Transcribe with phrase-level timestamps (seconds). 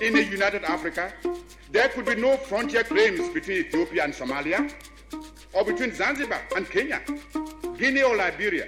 [0.00, 1.12] in a united Africa,
[1.70, 4.72] there could be no frontier claims between Ethiopia and Somalia,
[5.52, 7.00] or between Zanzibar and Kenya,
[7.78, 8.66] Guinea or Liberia.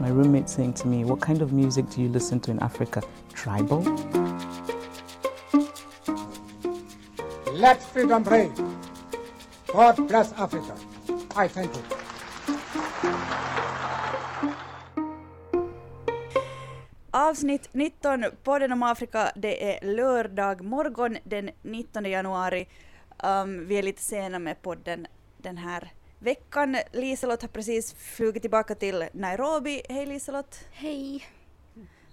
[0.00, 3.02] My roommate saying to me, What kind of music do you listen to in Africa?
[3.34, 3.82] Tribal?
[7.52, 8.54] Let freedom reign.
[9.66, 10.76] God bless Africa.
[11.34, 11.97] I thank you.
[17.28, 22.68] Avsnitt 19, podden om Afrika, det är lördag morgon den 19 januari.
[23.22, 25.06] Um, vi är lite sena med podden
[25.36, 26.76] den här veckan.
[26.92, 29.82] Liselott har precis flugit tillbaka till Nairobi.
[29.88, 30.58] Hej Liselott!
[30.72, 31.26] Hej!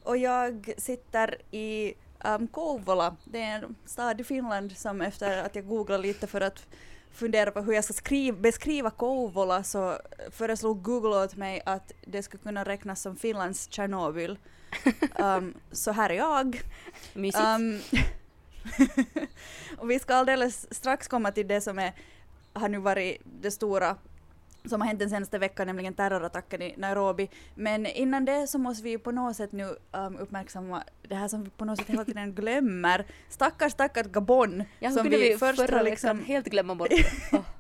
[0.04, 1.94] Och jag sitter i
[2.26, 6.42] um, Kouvola, det är en stad i Finland som efter att jag googlade lite för
[6.42, 6.68] att
[7.12, 9.98] fundera på hur jag ska skriva, beskriva Kouvola så
[10.32, 14.38] föreslog Google åt mig att det skulle kunna räknas som Finlands Tjernobyl.
[15.20, 16.62] Um, så här är jag.
[17.14, 17.44] Mysigt.
[17.44, 17.80] Um,
[19.78, 21.94] och vi ska alldeles strax komma till det som är,
[22.54, 23.98] har nu varit det stora
[24.70, 27.30] som har hänt den senaste veckan, nämligen terrorattacken i Nairobi.
[27.56, 31.44] Men innan det så måste vi på något sätt nu um, uppmärksamma det här som
[31.44, 33.06] vi på något sätt hela tiden glömmer.
[33.30, 34.64] Stackars, stackars Gabon.
[34.80, 36.90] Ja, som kunde vi först förra veckan helt glömma bort.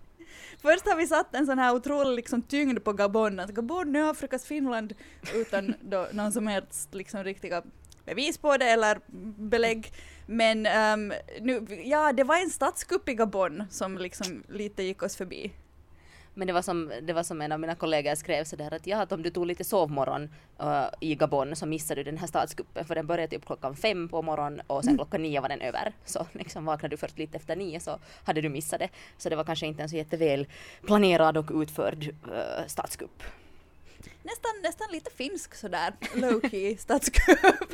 [0.66, 4.09] Först har vi satt en sån här otrolig liksom, tyngd på Gabon, att Gabon är
[4.09, 4.94] Afrikas Finland,
[5.33, 7.63] utan då någon som helst liksom, riktiga
[8.05, 8.99] bevis på det eller
[9.49, 9.94] belägg.
[10.25, 15.16] Men um, nu, ja, det var en statskupp i Gabon som liksom lite gick oss
[15.16, 15.52] förbi.
[16.38, 19.02] Men det var, som, det var som en av mina kollegor skrev sådär att ja,
[19.02, 20.30] att om du tog lite sovmorgon
[20.64, 24.09] uh, i Gabon så missade du den här statskuppen för den började typ klockan fem
[24.09, 25.94] på morgonen och sen klockan nio var den över.
[26.06, 28.89] Så liksom vaknade du först lite efter nio så hade du missat det.
[29.17, 30.47] Så det var kanske inte en så jätteväl
[30.86, 33.23] planerad och utförd uh, statskupp.
[34.23, 37.73] Nästan, nästan lite finsk sådär, low-key statskupp.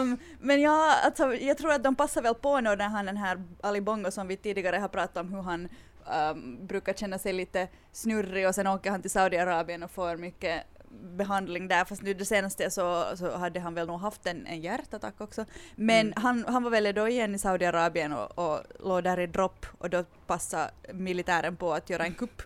[0.00, 3.16] um, men ja, alltså, jag tror att de passar väl på nu när han den
[3.16, 5.68] här Ali Bongo som vi tidigare har pratat om hur han
[6.06, 10.62] um, brukar känna sig lite snurrig och sen åker han till Saudiarabien och får mycket
[11.00, 14.60] behandling där, fast nu det senaste så, så hade han väl nog haft en, en
[14.60, 15.44] hjärtattack också.
[15.76, 16.12] Men Mm.
[16.16, 19.90] han, han var väl då igen i Saudiarabien och, och låg där i dropp och
[19.90, 22.42] då passade militären på att göra en kupp.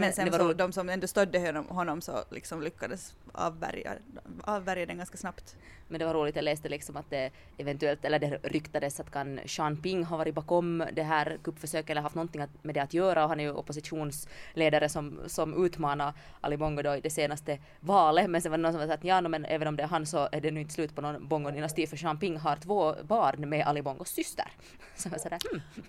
[0.00, 3.92] Men sen så, de som ändå stödde honom, honom så liksom lyckades avvärja,
[4.40, 5.56] avvärja den ganska snabbt.
[5.88, 9.40] Men det var roligt, jag läste liksom att det eventuellt, eller det ryktades att kan
[9.44, 12.94] Jean Ping ha varit bakom det här kuppförsöket eller haft någonting att, med det att
[12.94, 17.58] göra och han är ju oppositionsledare som, som utmanar Ali Bongo då i det senaste
[17.80, 18.30] valet.
[18.30, 19.88] Men sen var det någon som sa att ja, no, men även om det är
[19.88, 22.94] han så är det nu inte slut på någon Bongo-dynasti för Jean Ping har två
[23.02, 24.52] barn med Ali Bongos syster.
[24.96, 25.82] Så jag var sådär, hmm.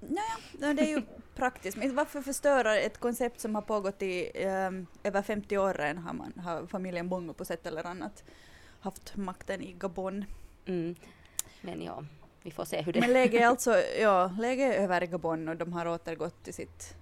[0.00, 1.02] Naja, det är ju
[1.34, 1.76] praktiskt.
[1.76, 6.12] Men varför förstöra ett koncept som har pågått i ehm, över 50 år än har,
[6.12, 8.24] man, har familjen Bongo på sätt eller annat
[8.80, 10.24] haft makten i Gabon.
[10.66, 10.94] Mm.
[11.60, 12.04] Men ja,
[12.42, 13.00] vi får se hur det...
[13.00, 16.54] Men läget är alltså, ja, läget är över i Gabon och de har återgått till
[16.54, 16.94] sitt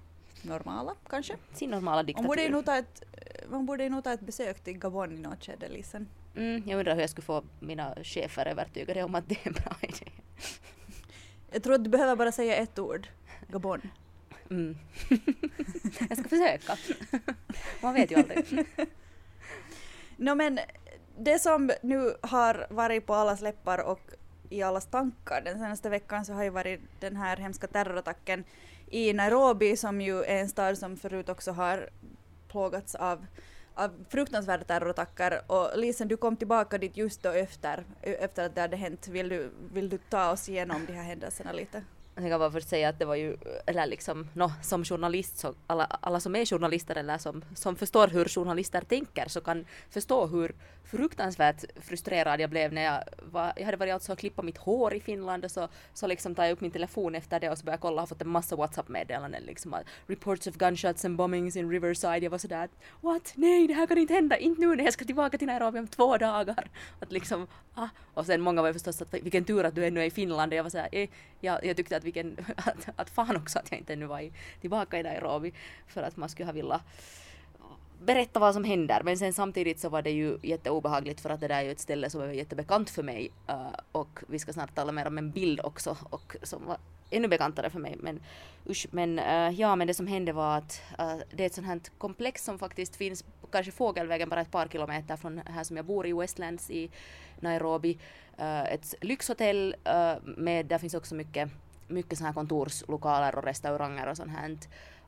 [0.42, 1.36] normala kanske.
[1.54, 2.50] Sin normala Man borde ju diktatur.
[2.50, 3.02] nog ta ett,
[3.50, 6.08] man borde ju nog ta ett besök till Gabon i något skede, Lisen.
[6.36, 9.52] Mm, jag undrar hur jag skulle få mina chefer övertygade om att det är en
[9.52, 10.10] bra idé.
[11.50, 13.08] Jag tror att du behöver bara säga ett ord.
[13.48, 13.80] Gabon.
[14.50, 14.76] Mm.
[16.08, 16.76] jag ska försöka.
[17.80, 18.66] Man vet ju aldrig.
[20.18, 20.60] No, men
[21.18, 24.00] det som nu har varit på allas läppar och
[24.50, 28.44] i allas tankar den senaste veckan så har ju varit den här hemska terrorattacken
[28.90, 31.90] i Nairobi som ju är en stad som förut också har
[32.48, 33.26] plågats av,
[33.76, 35.40] av fruktansvärda terrorattacker.
[35.46, 39.08] Och Lisen, du kom tillbaka dit just då efter, efter att det hade hänt.
[39.08, 41.82] Vill du, vill du ta oss igenom de här händelserna lite?
[42.18, 45.54] Jag kan bara först säga att det var ju, eller liksom, no, som journalist, så
[45.66, 50.26] alla, alla som är journalister eller som, som förstår hur journalister tänker så kan förstå
[50.26, 50.54] hur
[50.90, 54.94] fruktansvärt frustrerad jag blev när jag var, jag hade varit alltså och klippa mitt hår
[54.94, 57.64] i Finland och så, så liksom tar jag upp min telefon efter det och så
[57.64, 61.56] börjar jag kolla har fått en massa WhatsApp-meddelanden liksom att reports of gunshots and bombings
[61.56, 62.22] in Riverside.
[62.22, 62.68] Jag var sådär
[63.00, 63.32] what?
[63.34, 65.88] Nej, det här kan inte hända, inte nu när jag ska tillbaka till Nairobi om
[65.88, 66.70] två dagar.
[67.00, 67.88] Att liksom, ah.
[68.14, 70.52] Och sen många var ju förstås att vilken tur att du ännu är i Finland
[70.52, 71.08] och jag var såhär, eh,
[71.40, 74.32] jag, jag tyckte att vilken, att, att fan också att jag inte ännu var i,
[74.60, 75.52] tillbaka i Nairobi
[75.86, 76.82] för att man skulle ha velat
[78.04, 79.02] berätta vad som händer.
[79.04, 81.80] Men sen samtidigt så var det ju jätteobehagligt för att det där är ju ett
[81.80, 85.30] ställe som är jättebekant för mig uh, och vi ska snart tala mer om en
[85.30, 86.76] bild också och som var
[87.10, 88.20] ännu bekantare för mig men
[88.66, 88.86] usch.
[88.90, 91.80] Men uh, ja men det som hände var att uh, det är ett sånt här
[91.98, 96.06] komplex som faktiskt finns kanske fågelvägen bara ett par kilometer från här som jag bor
[96.06, 96.90] i Westlands i
[97.40, 97.98] Nairobi.
[98.40, 101.50] Uh, ett lyxhotell uh, med där finns också mycket
[101.88, 104.56] mycket såna här kontorslokaler och restauranger och sånt här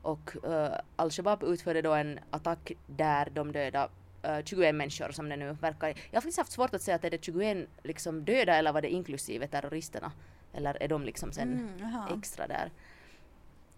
[0.01, 3.89] och uh, Al-Shabaab utförde då en attack där de dödade
[4.23, 5.87] eh, 21 människor som det nu verkar.
[5.87, 8.81] Jag har faktiskt haft svårt att säga att är det 21 liksom döda eller var
[8.81, 10.11] det inklusive terroristerna?
[10.53, 12.71] Eller är de liksom sen Mm, extra där?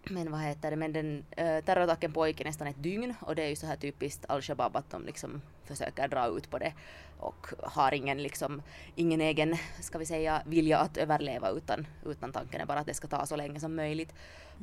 [0.04, 3.42] Men vad heter det, men den uh, terrorattacken pågick i nästan ett dygn och det
[3.42, 6.72] är ju så här typiskt al-Shabaab att de liksom försöker dra ut på det
[7.18, 8.62] och har ingen liksom,
[8.94, 12.94] ingen egen, ska vi säga, vilja att överleva utan, utan tanken är bara att det
[12.94, 14.14] ska ta så länge som möjligt.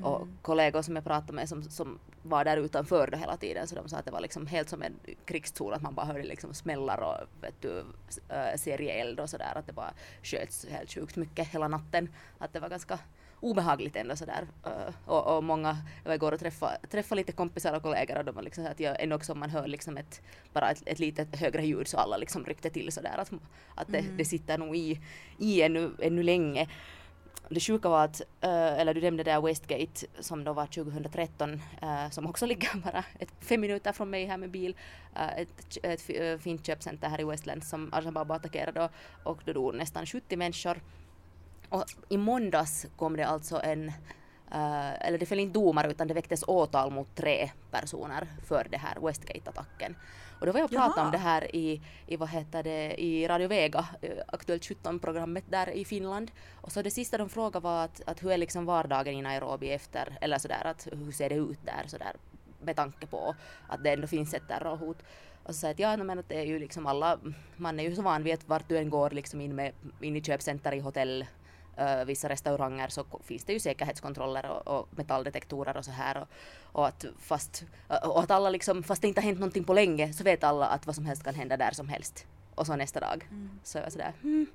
[0.03, 3.75] Och kollegor som jag pratade med som, som var där utanför då hela tiden så
[3.75, 6.53] de sa att det var liksom helt som en krigszon att man bara hörde liksom
[6.53, 7.85] smällar och vet du,
[8.29, 9.93] äh, serieeld och sådär att det bara
[10.23, 12.09] sköts helt sjukt mycket hela natten.
[12.37, 12.99] Att det var ganska
[13.39, 14.47] obehagligt ändå sådär.
[14.67, 18.25] Uh, och, och många, jag var igår och träffade, träffade lite kompisar och kollegor och
[18.25, 20.21] de var liksom så att jag, ännu också man hör liksom ett,
[20.53, 23.31] bara ett, ett litet högre ljud så alla liksom ryckte till sådär att,
[23.75, 24.99] att det, det sitter nog i,
[25.37, 26.67] i ännu, ännu länge.
[27.49, 32.09] Det sjuka var att, uh, eller du nämnde där Westgate som då var 2013 uh,
[32.09, 34.75] som också ligger bara ett, fem minuter från mig här med bil.
[35.15, 38.89] Uh, ett, ett fi- fint köpcenter här i Westland som Al-Shabaab attackerade då,
[39.23, 40.77] och då dog nästan 70 människor.
[41.69, 43.87] Och i måndags kom det alltså en,
[44.51, 48.77] eh, eller det föll inte domar utan det väcktes åtal mot tre personer för det
[48.77, 49.95] här Westgate-attacken.
[50.39, 51.05] Och då var jag och pratade Jaha.
[51.05, 55.69] om det här i, i, vad heter det, i Radio Vega, eh, Aktuellt 17-programmet där
[55.69, 56.31] i Finland.
[56.61, 59.71] Och så det sista de frågade var att, att hur är liksom vardagen i Nairobi
[59.71, 62.15] efter, eller sådär att hur ser det ut där sådär
[62.61, 63.35] med tanke på
[63.67, 64.97] att det ändå finns ett terrorhot.
[65.43, 67.19] Och så sa jag att ja, men att det är ju liksom alla,
[67.57, 69.71] man är ju så van vid att vart du än går liksom in, med,
[70.01, 71.25] in i köpcenter, i hotell,
[71.79, 76.17] uh, vissa restauranger så finns det ju säkerhetskontroller och, och metalldetektorer och så här.
[76.17, 76.27] Och,
[76.61, 80.13] och att fast, och att alla liksom, fast det inte har hänt någonting på länge
[80.13, 82.25] så vet alla att vad som helst kan hända där som helst.
[82.55, 83.29] Och så nästa dag.
[83.63, 84.47] Så jag var sådär, hmm.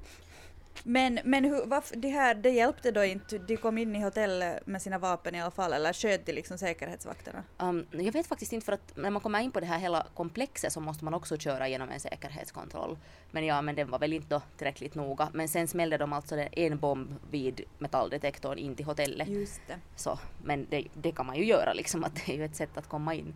[0.83, 4.67] Men, men hur, varför, det här, det hjälpte då inte, de kom in i hotellet
[4.67, 7.43] med sina vapen i alla fall, eller sköt de liksom säkerhetsvakterna?
[7.59, 10.07] Um, jag vet faktiskt inte för att när man kommer in på det här hela
[10.15, 12.99] komplexet så måste man också köra genom en säkerhetskontroll.
[13.31, 15.29] Men ja, men den var väl inte då tillräckligt noga.
[15.33, 19.29] Men sen smällde de alltså en bomb vid metalldetektorn in till hotellet.
[19.29, 19.79] Just det.
[19.97, 22.77] Så, men det, det kan man ju göra liksom, att det är ju ett sätt
[22.77, 23.35] att komma in.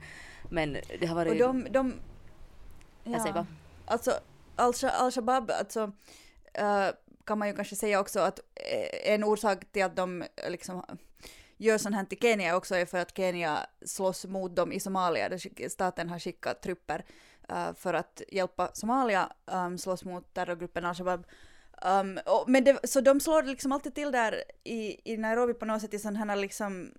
[0.51, 1.33] Men det har varit...
[1.33, 1.95] Och de, de
[3.05, 3.47] Jag säger bara.
[3.87, 4.11] Alltså
[4.57, 5.93] Al- Al-Shabaab, alltså
[6.55, 6.89] eh,
[7.29, 10.83] kan man ju kanske säga också att eh, en orsak till att de eh, liksom
[11.57, 15.29] gör sånt här till Kenya också är för att Kenya slåss mot dem i Somalia.
[15.29, 17.05] Där Staten har skickat trupper
[17.49, 21.27] eh, för att hjälpa Somalia um, slåss mot terrorgruppen Al-Shabaab.
[21.83, 25.65] Um, och, men det, så de slår liksom alltid till där i, i Nairobi på
[25.65, 26.93] något sätt i sådana här liksom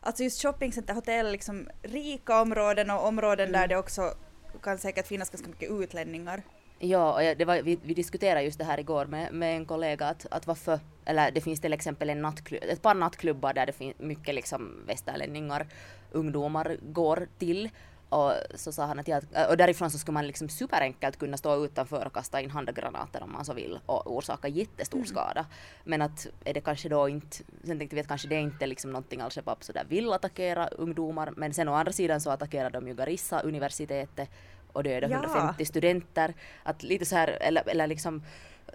[0.00, 4.14] Alltså just shoppingcenter, hotell, liksom rika områden och områden där det också
[4.62, 6.42] kan säkert finnas ganska mycket utlänningar.
[6.78, 9.66] Ja, och jag- det var, vi, vi diskuterade just det här igår med, med en
[9.66, 13.66] kollega att, att varför, eller det finns till exempel en nattklubb, ett par nattklubbar där
[13.66, 15.66] det finns mycket liksom västerlänningar,
[16.12, 17.70] ungdomar går till.
[18.08, 19.20] Och så sa han att ja,
[19.50, 23.32] och därifrån så skulle man liksom superenkelt kunna stå utanför och kasta in handgranater om
[23.32, 25.46] man så vill och orsaka jättestor skada.
[25.84, 28.66] Men att är det kanske då inte, sen tänkte vi att kanske det är inte
[28.66, 32.88] liksom någonting Al-Shabaab sådär vill attackera ungdomar men sen å andra sidan så attackerar de
[32.88, 34.28] ju Garissa universitetet
[34.76, 35.16] och döda Ja.
[35.16, 36.34] 150 studenter.
[36.62, 38.22] Att lite så här, eller, eller liksom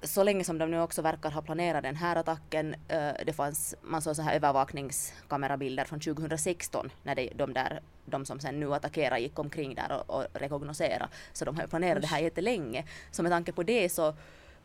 [0.03, 3.75] så länge som de nu också verkar ha planerat den här attacken, eh, det fanns,
[3.81, 8.73] man såg så här övervakningskamerabilder från 2016 när det, de där, de som sen nu
[8.73, 11.09] attackerar gick omkring där och, och rekognosera.
[11.33, 12.85] Så de har planerat det här jättelänge.
[13.11, 14.13] Så med tanke på det så,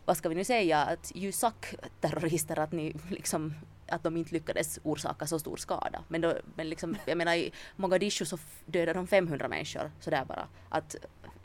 [0.05, 3.55] vad ska vi nu säga, att you suck terrorister att ni liksom
[3.88, 6.05] att de inte lyckades orsaka så stor skada.
[6.09, 10.49] Men, då, men liksom, jag menar i Mogadishu så dödade de 500 människor sådär bara.
[10.69, 10.97] Att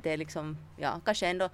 [0.03, 1.49] det är liksom, ja kanske ändå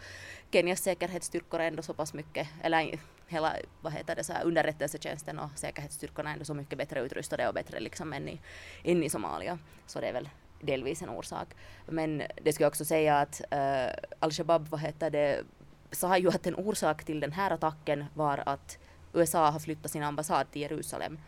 [0.52, 5.40] Kenyas säkerhetsstyrkor är ändå så pass mycket, eller hela, vad heter det, så här, underrättelsetjänsten
[5.40, 8.40] och säkerhetsstyrkorna är ändå så mycket bättre utrustade och bättre liksom än i,
[8.84, 9.60] än i Somalia.
[9.86, 10.30] Så det är väl
[10.62, 11.48] delvis en orsak.
[11.86, 13.88] Men det skulle jag också säga att äh,
[14.20, 15.44] Al-Shabaab, vad heter det,
[15.92, 18.78] sa ju att en orsak till den här attacken var att
[19.14, 21.20] USA har flyttat sin ambassad till Jerusalem.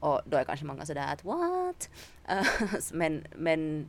[0.00, 1.90] Och då är kanske många sådär att what?
[2.28, 2.46] Eh,
[2.92, 3.86] men, men,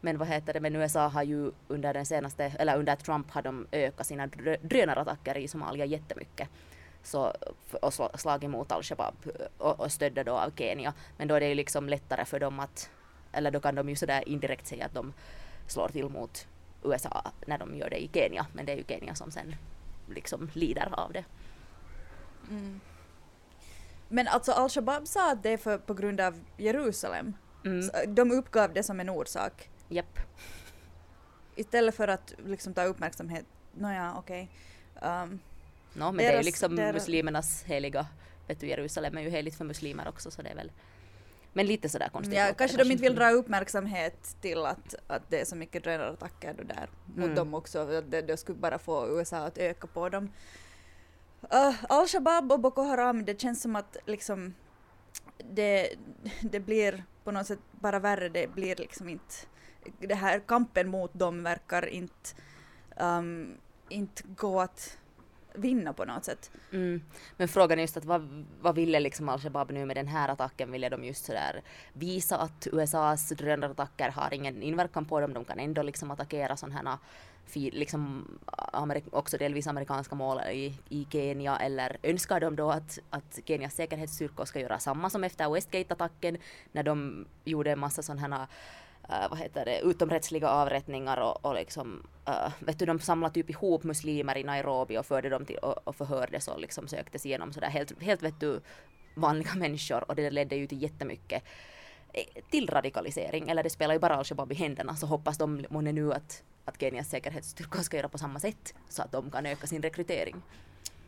[0.00, 3.42] men vad heter det, men USA har ju under den senaste, eller under Trump har
[3.42, 4.26] de ökat sina
[4.62, 6.48] drönarattacker i Somalia jättemycket.
[7.02, 7.32] Så,
[7.82, 10.94] och slagit mot Al-Shabaab eh, och, och stödda då av Kenya.
[11.16, 12.90] Men då är det ju liksom lättare för dem att,
[13.32, 15.12] eller då kan de ju sådär indirekt säga att de
[15.66, 16.46] slår till mot
[16.84, 18.46] USA när de gör det i Kenya.
[18.52, 19.56] Men det är ju Kenya som sen
[20.08, 21.24] liksom lider av det.
[22.50, 22.80] Mm.
[24.08, 27.36] Men alltså Al-Shabaab sa att det är för, på grund av Jerusalem.
[27.64, 27.82] Mm.
[27.82, 29.70] Så De uppgav det som en orsak.
[29.88, 30.18] Japp.
[31.56, 33.44] Istället för att liksom ta uppmärksamhet.
[33.74, 34.50] Nåja, okej.
[35.02, 35.40] Um,
[35.94, 38.06] No, men det är ju Deras- liksom deras- muslimernas heliga,
[38.46, 40.72] vet du Jerusalem är ju heligt för muslimer också så det är väl.
[41.52, 42.36] Men lite sådär konstigt.
[42.38, 46.54] Ja, kanske de inte vill dra uppmärksamhet till att, att det är så mycket drönarattacker
[46.58, 47.34] då där mot Mm.
[47.34, 50.30] dem också, att det, det skulle bara få USA att öka på dem.
[51.42, 54.54] Uh, Al-Shabaab och Boko Haram, det känns som att liksom
[55.54, 55.94] det,
[56.40, 59.34] det blir på något sätt bara värre, det blir liksom inte,
[59.98, 62.30] det här kampen mot dem verkar inte,
[63.00, 63.54] um,
[63.88, 64.98] inte gå att
[65.54, 66.50] vinna på något sätt.
[66.72, 67.02] Mm.
[67.36, 70.72] Men frågan är just att vad, vad ville liksom al-Shabaab nu med den här attacken?
[70.72, 75.32] Ville de just sådär visa att USAs drönarattacker har ingen inverkan på dem?
[75.32, 76.98] De kan ändå liksom attackera sådana här
[77.54, 78.24] liksom
[78.72, 83.74] amerik- också delvis amerikanska mål i, i Kenya eller önskar de då att, att Kenias
[83.74, 86.38] säkerhetsstyrkor ska göra samma som efter Westgate-attacken
[86.72, 88.46] när de gjorde en massa sådana här
[89.22, 93.50] uh, vad heter det, utomrättsliga avrättningar och, och liksom, uh, vet du, de samlade typ
[93.50, 97.52] ihop muslimer i Nairobi och förde dem till och, och förhördes och liksom söktes igenom
[97.52, 98.60] sådär helt, helt vet du,
[99.14, 101.42] vanliga människor och det ledde ju till jättemycket
[102.50, 106.12] till radikalisering, eller det spelar ju bara al-Shabaab i händerna, så hoppas de månne nu
[106.12, 109.82] att, att Kenyas säkerhetsstyrkor ska göra på samma sätt så att de kan öka sin
[109.82, 110.42] rekrytering.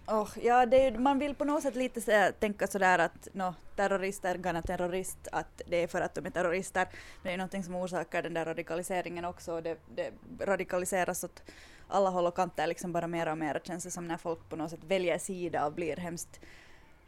[0.07, 3.55] Oh, ja, det är, man vill på något sätt lite så, tänka sådär att no,
[3.77, 6.89] terrorister vara terrorist, att det är för att de är terrorister.
[7.23, 9.53] Det är ju någonting som orsakar den där radikaliseringen också.
[9.53, 11.43] och Det, det radikaliseras åt
[11.89, 14.57] alla håll och kanter liksom bara mer och mer känns det som när folk på
[14.57, 16.41] något sätt väljer sida och blir hemskt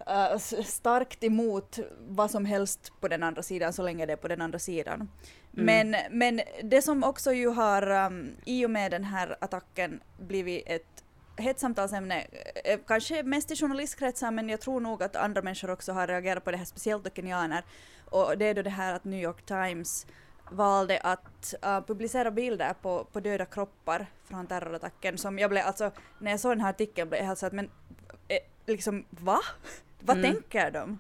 [0.07, 1.79] s- starkt emot
[2.09, 5.09] vad som helst på den andra sidan så länge det är på den andra sidan.
[5.51, 10.63] Men, men det som också ju har um, i och med den här attacken blivit
[10.67, 11.05] ett
[11.37, 12.27] hetssamtalsämne,
[12.65, 16.45] eh, kanske mest i journalistkretsar men jag tror nog att andra människor också har reagerat
[16.45, 17.65] på det här, speciellt kenyaner.
[18.11, 20.07] Och det är då det här att New York Times
[20.51, 25.91] valde att uh, publicera bilder på, på döda kroppar från terrorattacken som jag blev alltså,
[26.19, 27.71] när jag såg den här artikeln blev jag helt så att men
[28.29, 29.39] eh, liksom va?
[30.05, 30.33] Vad Mm.
[30.33, 30.99] tänker de?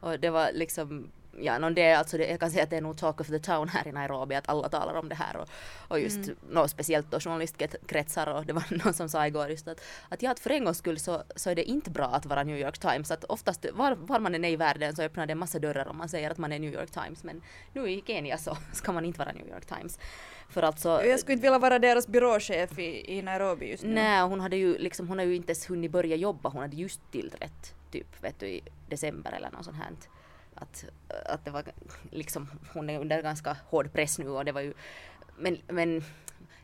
[0.00, 2.76] Och det var liksom, ja, no, det är alltså, det, jag kan säga att det
[2.76, 5.36] är nog talk of the town här i Nairobi, att alla talar om det här
[5.36, 5.48] och,
[5.88, 6.36] och just, Mm.
[6.50, 10.30] nå, speciellt då journalistkretsar och det var någon som sa igår just att, att ja,
[10.30, 12.78] att för en gångs skull så, så är det inte bra att vara New York
[12.78, 15.58] Times, att oftast var, var man än är i världen så öppnar det en massa
[15.58, 18.56] dörrar om man säger att man är New York Times, men nu i Kenya så
[18.72, 19.98] ska man inte vara New York Times.
[20.48, 23.94] För alltså, Jag skulle inte vilja vara deras byråchef i, i Nairobi just nu.
[23.94, 26.76] Nej, hon hade ju liksom, hon har ju inte ens hunnit börja jobba, hon hade
[26.76, 29.86] just tillträtt typ vet du i december eller något sånt här.
[30.56, 30.84] Att,
[31.26, 31.64] att det var
[32.10, 34.74] liksom, hon är under ganska hård press nu och det var ju,
[35.38, 36.04] men, men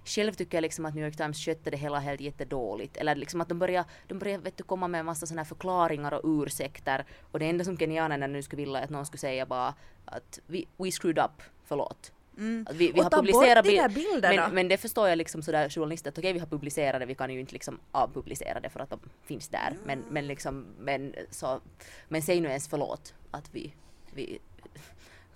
[0.04, 2.96] själv tycker jag liksom att New York Times skötte det hela helt jättedåligt.
[2.96, 6.12] Eller liksom att de börjar, de börjar vet du, komma med en massa sådana förklaringar
[6.12, 7.04] och ursäkter.
[7.30, 10.40] Och det enda som kenyanerna nu skulle vilja är att någon skulle säga bara att
[10.46, 12.12] we, we screwed up, förlåt.
[12.38, 12.66] Mm.
[12.70, 14.42] Att vi, vi Och har ta bort publicerat de bil- där bilderna.
[14.42, 17.14] Men, men det förstår jag liksom sådär journalister att okej vi har publicerat det, vi
[17.14, 19.76] kan ju inte liksom avpublicera det för att de finns där.
[19.84, 21.60] Men, men liksom, men så,
[22.08, 23.74] men säg nu ens förlåt att vi,
[24.14, 24.38] vi,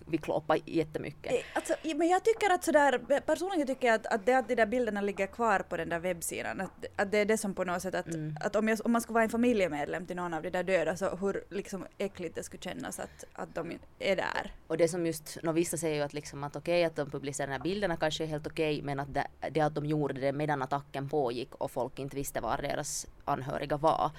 [0.09, 1.33] vi klåpar jättemycket.
[1.33, 4.55] Eh, Alltså, men jag tycker att sådär, personligen tycker jag att, att det att de
[4.55, 7.65] där bilderna ligger kvar på den där webbsidan, att, att det är det som på
[7.65, 8.37] något sätt att, Mm.
[8.41, 10.97] att om, jag, om man skulle vara en familjemedlem till någon av de där döda
[10.97, 14.55] så hur liksom äckligt det skulle kännas att, att de är där.
[14.67, 17.47] Och det som just, no, vissa säger ju att liksom att okej att de publicerar
[17.47, 20.33] de här bilderna kanske är helt okej men att det, det att de gjorde det
[20.33, 24.11] medan attacken pågick och folk inte visste var deras anhöriga var.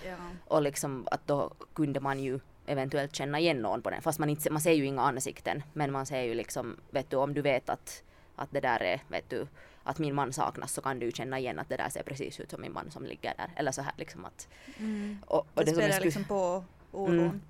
[0.45, 4.01] Och liksom att då kunde man ju eventuellt känna igen någon på den.
[4.01, 5.63] Fast man, inte, man ser ju inga ansikten.
[5.73, 8.03] Men man ser ju liksom, vet du, om du vet att,
[8.35, 9.47] att det där är, vet du,
[9.83, 12.51] att min man saknas så kan du känna igen att det där ser precis ut
[12.51, 13.49] som min man som ligger där.
[13.55, 14.47] Eller så här liksom att...
[15.25, 17.19] Och, och Det, jag spelar liksom på oron.
[17.19, 17.41] Mm.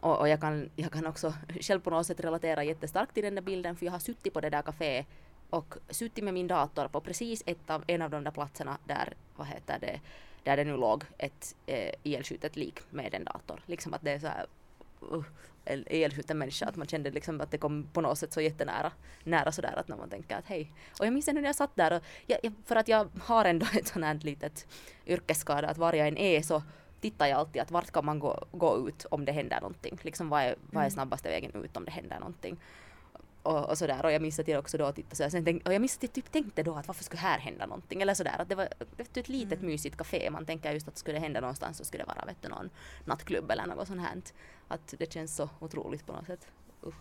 [0.00, 3.34] Och, och jag, kan, jag kan också själv på något sätt relatera jättestarkt till den
[3.34, 5.06] där bilden för jag har suttit på det där kaféet
[5.50, 9.14] och suttit med min dator på precis ett av, en av de där platserna där,
[9.36, 10.00] vad heter det,
[10.42, 13.60] där det nu låg ett eh, ihjälskjutet lik med en dator.
[13.66, 14.46] Liksom att det är så här,
[15.12, 15.24] uh,
[15.64, 18.92] en ihjälskjuten människa, att man kände liksom att det kom på något sätt så jättenära,
[19.24, 20.72] nära sådär att när man tänker att hej.
[20.98, 23.44] Och jag minns ännu när jag satt där och jag, jag, för att jag har
[23.44, 24.66] ändå ett sånt här litet
[25.06, 26.62] yrkesskada att var jag än är så
[27.00, 29.98] tittar jag alltid att vart kan man gå, gå ut om det händer någonting.
[30.02, 32.56] Liksom vad är, vad är snabbaste vägen ut om det händer någonting.
[33.42, 34.04] Och, och sådär.
[34.04, 35.96] Och jag minns att jag också då tittade så här, sen tänkte, och jag minns
[35.96, 38.02] att jag typ tänkte då att varför skulle här hända någonting?
[38.02, 40.30] Eller sådär att det var vet du, ett litet mysigt café.
[40.30, 42.70] Man tänker just att skulle det hända någonstans så skulle det vara vet du, någon
[43.04, 44.16] nattklubb eller något sånt här.
[44.68, 46.46] Att det känns så otroligt på något sätt.
[46.82, 46.94] Uff.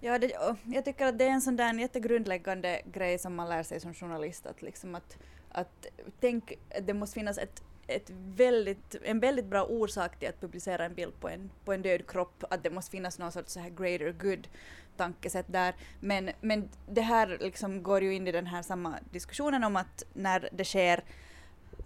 [0.00, 0.32] Ja, det,
[0.64, 3.94] jag tycker att det är en sån där jättegrundläggande grej som man lär sig som
[3.94, 5.86] journalist att liksom att, att
[6.20, 6.52] tänk,
[6.82, 11.20] det måste finnas ett, ett väldigt, en väldigt bra orsak till att publicera en bild
[11.20, 14.12] på en, på en död kropp, att det måste finnas någon sorts så här greater
[14.12, 14.48] good
[14.96, 15.74] tankesätt där.
[16.00, 20.02] Men, men det här liksom går ju in i den här samma diskussionen om att
[20.12, 21.04] när det sker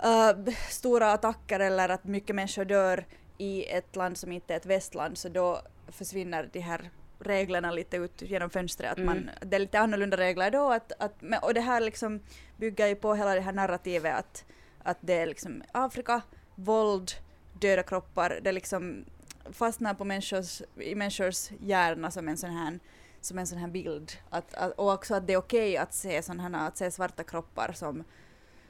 [0.04, 3.06] uh, stora attacker eller att mycket människor dör
[3.38, 7.96] i ett land som inte är ett västland så då försvinner de här reglerna lite
[7.96, 8.92] ut genom fönstret.
[8.92, 9.06] Att Mm.
[9.06, 10.72] man, det är lite annorlunda regler då.
[10.72, 12.20] Att, att, och det här liksom
[12.56, 14.44] bygger ju på hela det här narrativet att,
[14.82, 16.20] att det är liksom Afrika,
[16.54, 17.10] våld,
[17.52, 18.40] döda kroppar.
[18.42, 19.04] Det liksom
[19.52, 22.78] fastnar på människors, i människors hjärna som en sån här
[23.20, 24.12] som en sån här bild.
[24.30, 27.24] Att, att, och också att det är okej att se sån här, att se svarta
[27.24, 28.04] kroppar som,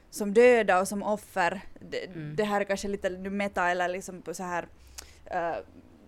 [0.09, 1.61] som döda och som offer.
[1.79, 2.35] Det, Mm.
[2.35, 4.67] det här är kanske lite meta eller liksom på så här
[5.25, 5.55] eh,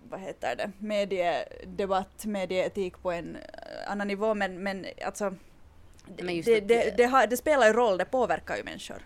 [0.09, 5.35] vad heter det, mediedebatt, medieetik på en eh, annan nivå men, men alltså
[6.07, 8.97] det, Men det, det, det, har, det spelar ju roll, det påverkar ju människor.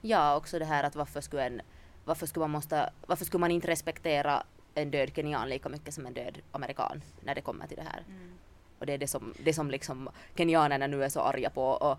[0.00, 1.62] Ja, också det här att varför skulle, en,
[2.04, 4.42] varför skulle, man, måste, varför skulle man inte respektera
[4.74, 8.04] en död kenyan lika mycket som en död amerikan när det kommer till det här.
[8.84, 11.64] Och det är det som, det som liksom kenyanerna nu är så arga på.
[11.64, 11.98] Och,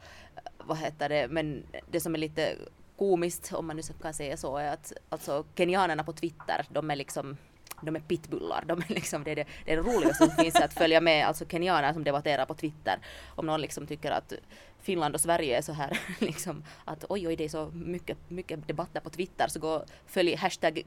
[0.57, 2.55] vad heter det, men det som är lite
[2.97, 6.95] komiskt, om man nu kan säga så, är att alltså kenyanerna på Twitter, de är
[6.95, 7.37] liksom
[7.81, 10.55] de är pitbullar, de är liksom, det, är det, det är det roligaste som finns
[10.55, 12.99] att följa med, alltså kenyaner som debatterar på Twitter.
[13.27, 14.33] Om någon liksom tycker att
[14.81, 18.67] Finland och Sverige är så här liksom att oj oj det är så mycket, mycket
[18.67, 20.83] debatter på Twitter så gå följ hashtag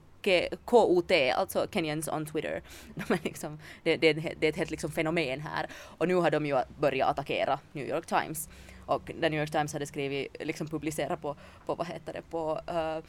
[0.65, 2.63] KOT, alltså Kenyans on Twitter.
[2.95, 5.67] De är liksom, det, det, är ett- det är ett helt liksom fenomen här.
[5.99, 8.49] Och nu har de ju börjat attackera New York Times.
[8.87, 12.61] Och The New York Times hade skrivit, liksom publicerat på, på vad heter det, på
[12.71, 13.05] uh,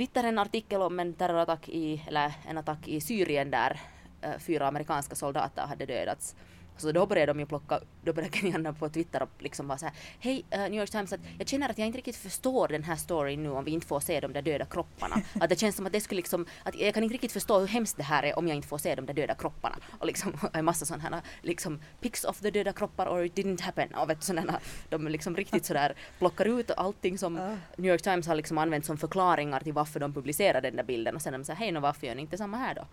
[0.00, 3.80] Twitter en artikel om en terrorattack i, eller en attack i Syrien där
[4.22, 6.36] eh, fyra amerikanska soldater hade dödats.
[6.82, 9.94] Så då började de ju plocka, då började kenyanerna på Twitter och liksom vara såhär
[10.20, 12.96] Hej eh, New York Times, att jag känner att jag inte riktigt förstår den här
[12.96, 15.16] storyn nu om vi inte får se de där döda kropparna.
[15.40, 17.66] Att det känns som att det skulle liksom, att jag kan inte riktigt förstå hur
[17.66, 19.76] hemskt det här är om jag inte får se de där döda kropparna.
[19.98, 23.62] Och liksom en massa sådana här liksom pics of the döda kroppar or it didn't
[23.62, 23.94] happen.
[23.94, 28.26] Och vet sådana här, de liksom riktigt sådär plockar ut allting som New York Times
[28.26, 31.44] har liksom använt som förklaringar till varför de publicerar den där bilden och sen de
[31.44, 32.86] säger hej nå varför gör ni inte samma här då?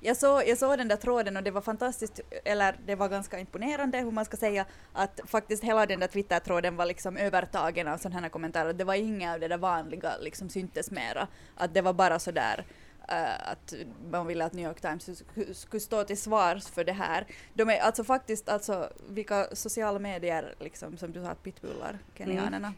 [0.00, 3.38] Jag såg, jag såg den där tråden och det var fantastiskt, eller det var ganska
[3.38, 7.98] imponerande hur man ska säga, att faktiskt hela den där Twitter-tråden var liksom övertagen av
[7.98, 8.72] sådana här kommentarer.
[8.72, 11.28] Det var inga av det där vanliga liksom syntes mera.
[11.54, 12.64] Att det var bara sådär
[13.12, 13.74] uh, att
[14.10, 17.26] man ville att New York Times sk- skulle stå till svars för det här.
[17.54, 22.72] De är alltså faktiskt, alltså vilka sociala medier liksom som du sa, pitbullar, kenyanerna.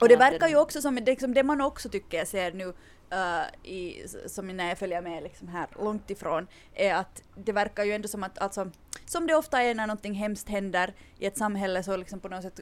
[0.00, 2.72] Och det verkar ju också som det, liksom, det man också tycker jag ser nu
[3.12, 7.84] uh, i, som när jag följer med liksom här långt ifrån är att det verkar
[7.84, 8.70] ju ändå som att alltså,
[9.06, 12.42] som det ofta är när någonting hemskt händer i ett samhälle så liksom på något
[12.42, 12.60] sätt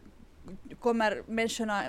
[0.81, 1.83] kommer människorna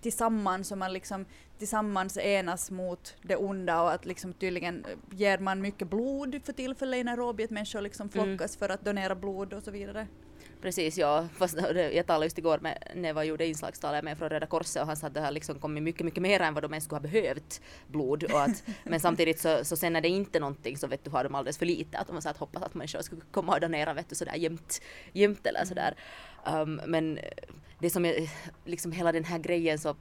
[0.00, 1.26] tillsammans och man liksom
[1.58, 7.00] tillsammans enas mot det onda och att liksom tydligen ger man mycket blod för tillfället
[7.00, 8.26] i Nairobi, att människor liksom Mm.
[8.26, 10.06] flockas för att donera blod och så vidare.
[10.64, 11.28] Precis, ja.
[11.36, 11.58] Fast
[11.92, 14.86] jag talade just igår med, när jag var gjorde inslagstalet med från Röda Korset och
[14.86, 16.96] han sa att det har liksom kommit mycket, mycket mer än vad de ens skulle
[16.96, 18.24] ha behövt blod.
[18.24, 21.10] Och att, men samtidigt så, så sen när det inte är någonting så vet du
[21.10, 21.98] har de alldeles för lite.
[21.98, 24.34] Att de har så att hoppas att människor skulle komma och donera vet du sådär
[24.34, 25.94] jämt, jämt eller sådär.
[26.46, 27.18] Um, men
[27.78, 28.30] det som är
[28.64, 29.96] liksom hela den här grejen så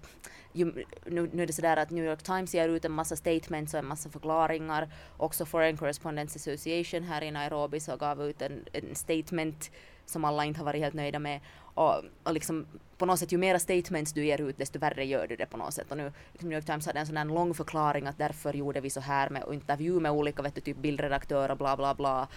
[0.54, 3.74] ju, nu, nu är det sådär att New York Times ger ut en massa statements
[3.74, 4.90] och en massa förklaringar.
[5.18, 9.72] Också Foreign Correspondents Association här i Nairobi så gav ut en, en statement
[10.06, 11.40] som alla inte har varit helt nöjda med.
[11.76, 12.66] Och, och liksom
[12.98, 15.58] på något sätt ju mera statements du ger ut desto värre gör du det på
[15.58, 15.92] något sätt.
[15.92, 18.82] Och nu liksom New York Times hade en sån här lång förklaring att därför gjorde
[18.82, 22.28] vi så här med och intervju med olika vet du, typ bildredaktörer bla bla bla.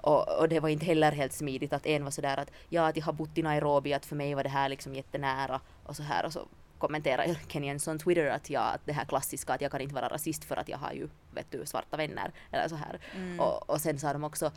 [0.00, 2.96] Och, och det var inte heller helt smidigt att en var sådär att ja, att
[2.96, 6.02] jag har bott i Nairobi, att för mig var det här liksom jättenära och så
[6.02, 6.40] här och så
[6.78, 10.08] kommenterar Kenyans on Twitter att ja, att det här klassiska att jag kan inte vara
[10.08, 12.98] rasist för att jag har ju vet du svarta vänner eller så här.
[13.38, 14.50] Och, och sen sa de också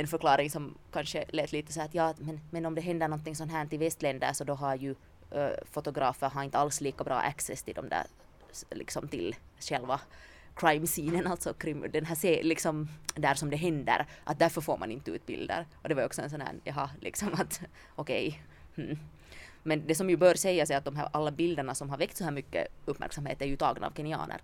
[0.00, 3.08] en förklaring som kanske lät lite så här att ja, men, men om det händer
[3.08, 4.94] någonting sånt här till västländer så då har ju
[5.30, 8.06] äh, fotografer har inte alls lika bra access till de där
[8.70, 10.00] liksom till själva
[10.56, 14.90] crime-scenen, alltså krim, den här se, liksom där som det händer, att därför får man
[14.90, 15.66] inte ut bilder.
[15.82, 17.60] Och det var ju också en sån här, jaha, liksom att
[17.94, 18.42] okej.
[18.74, 18.98] hmm.
[19.62, 22.16] Men det som ju bör sägas är att de här alla bilderna som har väckt
[22.16, 24.40] så här mycket uppmärksamhet är ju tagna av kenyaner.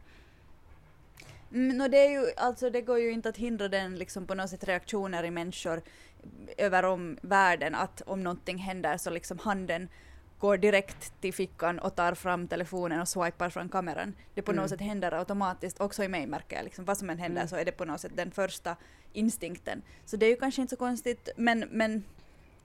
[1.52, 4.34] Mm, no, det, är ju, alltså, det går ju inte att hindra den liksom, på
[4.34, 5.82] något sätt reaktioner i människor
[6.58, 9.88] över om världen att om någonting händer så liksom handen
[10.38, 14.14] går direkt till fickan och tar fram telefonen och swipar från kameran.
[14.34, 14.62] Det på Mm.
[14.62, 17.48] något sätt händer automatiskt, också i mig märker jag, liksom, vad som än händer Mm.
[17.48, 18.76] så är det på något sätt den första
[19.12, 19.82] instinkten.
[20.04, 22.04] Så det är ju kanske inte så konstigt, men, men,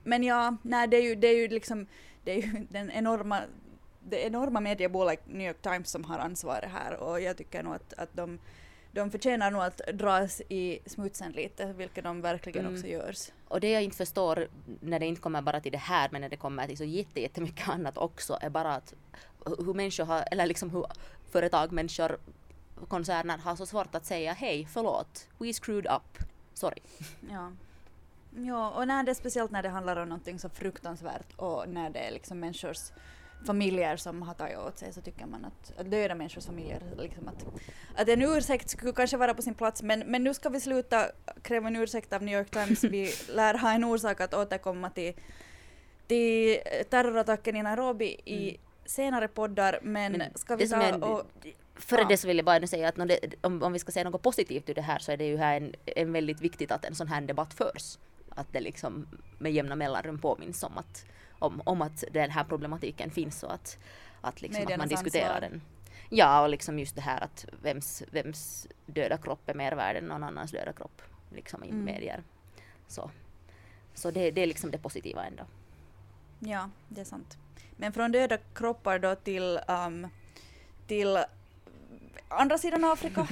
[0.04, 1.88] men ja, nej, det är ju, det är ju liksom,
[2.24, 3.41] det är ju den enorma
[4.10, 7.93] det enorma mediebolag New York Times som har ansvaret här och jag tycker nog att,
[7.93, 8.39] att de,
[8.95, 12.73] de förtjänar nog att dras i smutsen lite, vilket de verkligen Mm.
[12.75, 13.31] också görs.
[13.47, 14.47] Och det jag inte förstår
[14.81, 17.21] när det inte kommer bara till det här men när det kommer till så jätte,
[17.21, 18.93] jättemycket annat också är bara att
[19.45, 20.86] hur människor har, eller liksom hur
[21.31, 22.17] företag, människor,
[22.88, 26.79] koncerner har så svårt att säga hej, förlåt, we screwed up, sorry.
[27.31, 27.51] Ja.
[28.38, 31.99] Ja, och när det, speciellt när det handlar om någonting så fruktansvärt och när det
[31.99, 32.91] är liksom människors
[33.45, 37.28] familjer som har tagit åt sig så tycker man att, att döda människors familjer, liksom
[37.28, 37.45] att,
[37.95, 41.06] att en ursäkt skulle kanske vara på sin plats men, men nu ska vi sluta
[41.41, 42.84] kräva en ursäkt av New York Times.
[42.84, 45.13] Vi lär ha en orsak att återkomma till,
[46.08, 46.58] till
[46.89, 48.62] terrorattacken i Nairobi i Mm.
[48.86, 51.24] senare poddar men, Men ska vi ta och
[51.78, 52.08] Före Ja.
[52.08, 54.69] det så vill jag bara säga att det, om, om vi ska säga något positivt
[54.69, 57.08] ur det här så är det ju här en, en väldigt viktigt att en sån
[57.08, 57.98] här debatt förs.
[58.30, 59.08] Att det liksom
[59.39, 61.06] med jämna mellanrum påminns om att,
[61.39, 63.78] om, om att den här problematiken finns och att,
[64.21, 65.50] att, liksom att man Mediernas diskuterar ansvar.
[65.50, 65.62] den.
[66.10, 70.04] Ja, och liksom just det här att vems, vems döda kropp är mer värd än
[70.06, 71.84] någon annans döda kropp liksom i Mm.
[71.86, 72.24] medier.
[72.88, 73.12] Så,
[73.93, 75.43] så det, det är liksom det positiva ändå.
[76.39, 77.38] Ja, det är sant.
[77.78, 80.08] Men från döda kroppar då till, um,
[80.88, 81.17] till
[82.28, 83.28] andra sidan Afrika.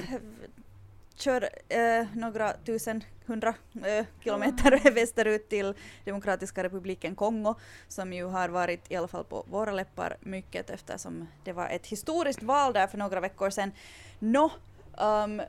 [1.16, 5.74] Kör eh, några tusen, hundra eh, kilometer västerut till
[6.04, 7.54] Demokratiska republiken Kongo
[7.88, 11.86] som ju har varit i alla fall på våra läppar mycket eftersom det var ett
[11.86, 13.72] historiskt val där för några veckor sedan.
[14.18, 14.50] Nå,
[14.98, 15.42] um,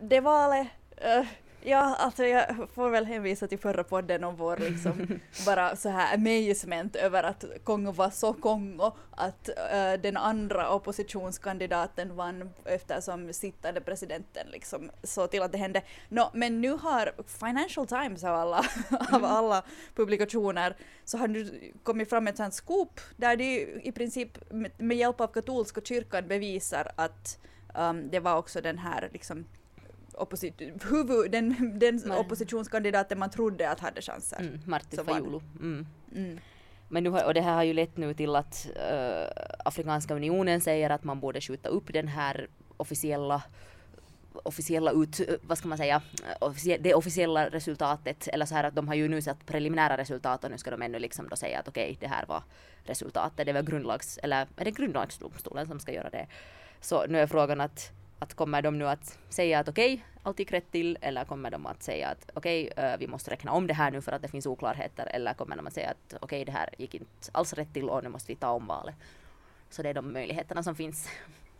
[0.00, 1.26] det valet eh,
[1.60, 6.14] Ja, alltså jag får väl hänvisa till förra podden om vår liksom bara så här
[6.14, 13.80] amazement över att Kongo var så Kongo att eh, den andra oppositionskandidaten vann eftersom sittande
[13.80, 15.82] presidenten liksom såg till att det hände.
[16.08, 18.64] Nå, men nu har Financial Times av alla,
[19.12, 19.62] av alla
[19.94, 24.96] publikationer så har nu kommit fram ett sånt scoop där de i princip med, med
[24.96, 27.38] hjälp av katolska kyrkan bevisar att
[27.74, 29.46] um, det var också den här liksom
[30.18, 34.40] opposit- huvud, den, den oppositionskandidaten man trodde att hade chanser.
[34.40, 34.96] Mm, Martti.
[34.96, 35.40] Fayulu.
[35.60, 35.86] Mm.
[36.14, 36.38] Mm.
[36.88, 40.60] Men nu har, och det här har ju lett nu till att eh, Afrikanska unionen
[40.60, 43.42] säger att man borde skjuta upp den här officiella
[44.42, 46.02] officiella ut, vad ska man säga,
[46.80, 50.50] det officiella resultatet, eller så här att de har ju nu sett preliminära resultat och
[50.50, 52.42] nu ska de ännu liksom då säga att okej, det här var
[52.84, 56.26] resultatet, det var grundlags, eller är det grundlagsdomstolen som ska göra det?
[56.80, 60.52] Så nu är frågan att, att kommer de nu att säga att okej, allt gick
[60.52, 63.74] rätt till, eller kommer de att säga att okej, eh, vi måste räkna om det
[63.74, 66.52] här nu för att det finns oklarheter, eller kommer de att säga att okej, det
[66.52, 68.94] här gick inte alls rätt till och nu måste vi ta om valet.
[69.70, 71.08] Så det är de möjligheterna som finns.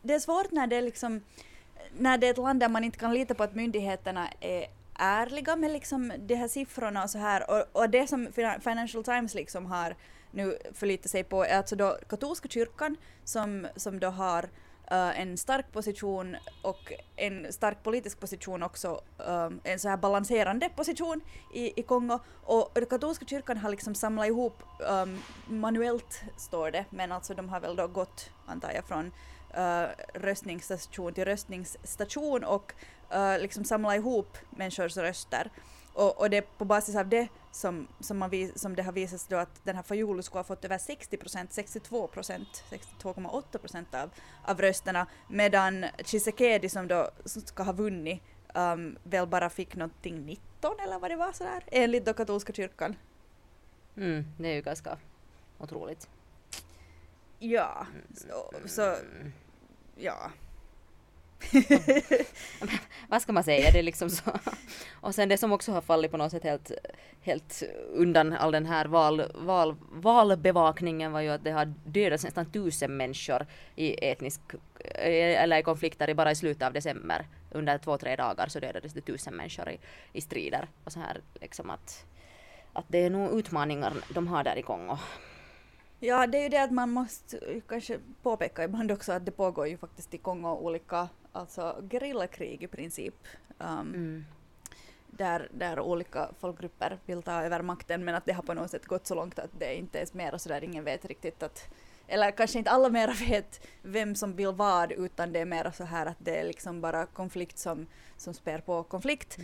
[0.02, 1.20] Det är svårt när det är liksom
[1.98, 5.56] när det är ett land där man inte kan lita på att myndigheterna är ärliga
[5.56, 8.28] med liksom de här siffrorna och så här och, och det som
[8.60, 9.96] Financial Times liksom har
[10.30, 14.48] nu förlitat sig på är alltså då katolska kyrkan som, som då har
[14.92, 20.68] uh, en stark position och en stark politisk position också, um, en så här balanserande
[20.68, 21.20] position
[21.54, 22.18] i, i Kongo.
[22.44, 27.48] Och den katolska kyrkan har liksom samlat ihop, um, manuellt står det, men alltså de
[27.48, 29.06] har väl då gått, antar jag, från
[29.58, 32.72] uh, röstningsstation till röstningsstation och
[33.14, 35.50] uh, liksom samlat ihop människors röster.
[35.98, 38.92] Och, och det är på basis av det som, som, man, vis- som det har
[38.92, 42.64] visat sig då att den här Fayulu skulle ha fått över 60 procent, 62 procent,
[42.70, 44.10] 62,8 procent av,
[44.44, 48.22] av rösterna medan Tshisekedi som då ska ha vunnit
[48.54, 52.96] um, väl bara fick någonting 19 eller vad det var sådär enligt då katolska kyrkan.
[53.96, 54.98] Mm, det är ju ganska
[55.58, 56.08] otroligt.
[57.38, 58.96] Ja, så, så
[59.96, 60.30] ja.
[63.08, 64.30] vad ska man säga, det är liksom så.
[65.00, 66.72] Och sen det som också har fallit på något sätt helt,
[67.20, 72.52] helt undan all den här val, val, valbevakningen var ju att det har dödats nästan
[72.52, 73.46] tusen människor
[73.76, 74.40] i etnisk,
[74.94, 77.26] eller i konflikter bara i slutet av december.
[77.50, 79.78] Under två, tre dagar så dödades det tusen människor i,
[80.12, 80.68] i strider.
[80.84, 82.04] Och så här liksom att,
[82.72, 84.98] att det är nog utmaningar de har där i Kongo.
[86.00, 89.68] Ja, det är ju det att man måste kanske påpeka ibland också att det pågår
[89.68, 93.14] ju faktiskt i Kongo olika alltså gerillakrig i princip.
[93.58, 94.24] Um, Mm.
[95.06, 98.86] där, där olika folkgrupper vill ta över makten men att det har på något sätt
[98.86, 101.68] gått så långt att det inte är mer sådär, ingen vet riktigt att
[102.08, 105.84] eller kanske inte alla mera vet vem som vill vad utan det är mera så
[105.84, 109.38] här att det är liksom bara konflikt som, som spär på konflikt.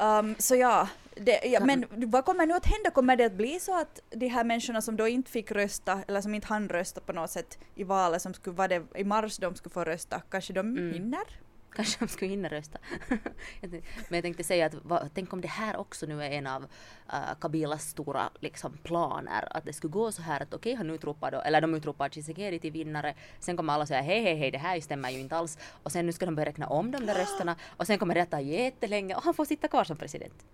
[0.00, 2.90] Um, så ja, det, ja, men vad kommer nu att hända?
[2.90, 6.20] Kommer det att bli så att de här människorna som då inte fick rösta eller
[6.20, 9.36] som inte hann rösta på något sätt i valet som skulle vara det i mars
[9.38, 10.92] de skulle få rösta, kanske de Mm.
[10.92, 11.24] hinner?
[11.74, 12.78] Kanske de skulle hinna rösta.
[13.60, 16.62] Men jag tänkte säga att va, tänk om det här också nu är en av
[16.62, 19.56] uh, Kabilas stora liksom, planer.
[19.56, 22.58] Att det skulle gå så här att okej han utropar då, eller de utropar Tshisekedi
[22.58, 23.14] till vinnare.
[23.40, 25.58] Sen kommer alla säga hej hej hej det här stämmer ju inte alls.
[25.82, 27.56] Och sen nu ska de börja räkna om de där rösterna.
[27.76, 30.44] Och sen kommer det att ta jättelänge och han får sitta kvar som president.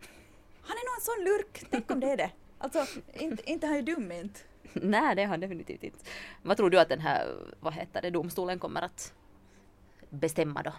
[0.62, 2.30] Han är nog en sån lurk, tänk om det är det.
[2.58, 4.40] Alltså, inte, inte han är dum inte.
[4.72, 6.04] Nej det är han definitivt inte.
[6.42, 7.26] Vad tror du att den här,
[7.60, 9.14] vad heter det, domstolen kommer att
[10.10, 10.72] bestämma då?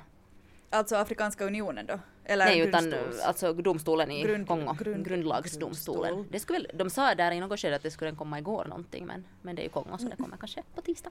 [0.69, 1.99] Alltså Afrikanska unionen då?
[2.25, 6.13] Eller Nej, utan alltså domstolen i Grund- Kongo, grund- grundlagsdomstolen.
[6.13, 6.32] grundstol.
[6.32, 9.25] Det skulle, de sa där i något skede att det skulle komma igår någonting, men,
[9.41, 11.10] men det är ju Kongo så det kommer kanske på tisdag.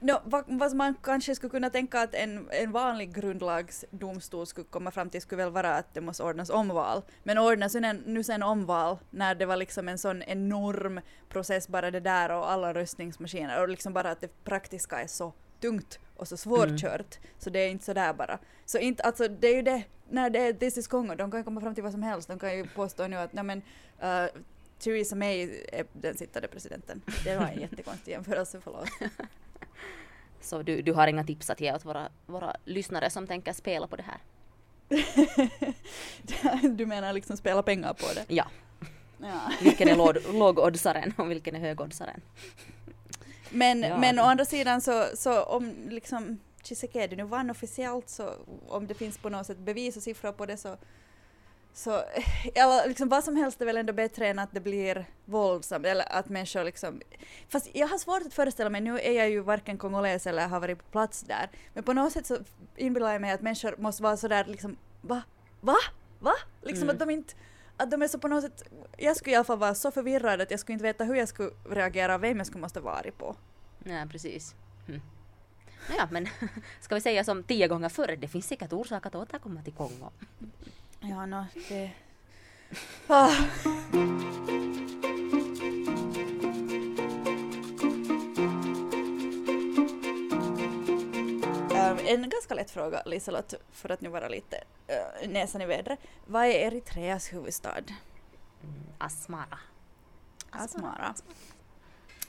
[0.00, 4.90] No, vad, vad man kanske skulle kunna tänka att en, en vanlig grundlagsdomstol skulle komma
[4.90, 7.02] fram till skulle väl vara att det måste ordnas omval.
[7.22, 7.74] Men ordnas
[8.06, 12.50] nu sen omval när det var liksom en sån enorm process bara det där och
[12.50, 17.18] alla röstningsmaskiner och liksom bara att det praktiska är så tungt och så svårkört.
[17.38, 18.38] Så det är inte sådär bara.
[18.64, 21.40] Så inte, alltså det är ju det, när det är This is Congo, de kan
[21.40, 22.28] ju komma fram till vad som helst.
[22.28, 23.62] De kan ju påstå nu att nej men
[24.02, 24.42] uh,
[24.78, 27.02] Theresa May är den sittande presidenten.
[27.24, 28.88] Det var en jättekonstig jämförelse, förlåt.
[30.40, 33.86] Så du, du har inga tips att ge åt våra, våra lyssnare som tänker spela
[33.86, 34.18] på det här?
[36.68, 38.34] du menar liksom spela pengar på det?
[38.34, 38.46] Ja,
[39.18, 39.50] Ja.
[39.62, 42.20] vilken är låg, lågoddsaren och vilken är högoddsaren?
[43.54, 43.98] Men, Ja.
[43.98, 48.30] men å andra sidan så, så om liksom Tshisekedi nu vann officiellt så
[48.68, 50.76] om det finns på något sätt bevis och siffror på det så
[51.74, 51.90] så
[52.54, 56.12] eller liksom vad som helst är väl ändå bättre än att det blir våldsamt eller
[56.12, 57.00] att människor liksom
[57.48, 60.60] fast jag har svårt att föreställa mig, nu är jag ju varken kongoles eller har
[60.60, 62.38] varit på plats där men på något sätt så
[62.76, 65.22] inbillar jag mig att människor måste vara sådär liksom va?
[65.60, 65.76] Va?
[66.20, 66.32] Va?
[66.62, 66.94] Liksom Mm.
[66.96, 67.34] att de inte
[67.76, 68.62] att de är så på något sätt,
[68.98, 71.28] jag skulle i alla fall vara så förvirrad att jag skulle inte veta hur jag
[71.28, 73.36] skulle reagera och vem jag skulle måste vara på.
[73.84, 74.54] Ja, precis.
[74.86, 75.00] Hm.
[75.96, 76.28] Ja, men
[76.80, 80.10] ska vi säga som tio gånger förr, det finns säkert orsak att återkomma till Kongo.
[81.00, 81.90] Ja, no, det...
[83.06, 83.30] Ah.
[92.06, 94.56] En ganska lätt fråga, Liselott, för att nu vara lite
[94.90, 95.98] uh, näsan i vädret.
[96.26, 97.84] Vad är Eritreas huvudstad?
[98.98, 99.58] Asmara.
[100.50, 101.14] Asmara.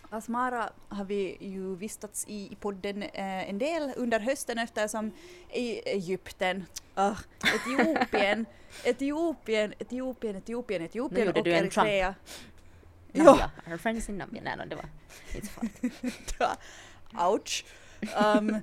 [0.10, 5.12] Asmara har vi ju vistats i, i podden eh, en del under hösten eftersom
[5.54, 7.16] i Egypten, ah,
[7.56, 8.46] Etiopien,
[8.84, 12.16] Etiopien, Etiopien, Etiopien, Etiopien gjorde och du en Trump.
[13.14, 13.52] Nambia.
[13.68, 14.42] Our friends in Nambia.
[14.42, 14.86] Nej, no, det var
[15.36, 16.60] inte så farligt.
[17.14, 17.66] Ouch.
[18.02, 18.62] Um,